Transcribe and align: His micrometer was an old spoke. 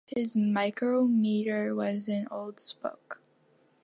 His 0.07 0.35
micrometer 0.35 1.75
was 1.75 2.07
an 2.07 2.27
old 2.31 2.59
spoke. 2.59 3.21